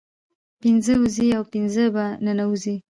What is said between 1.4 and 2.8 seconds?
پنځه په ننوزي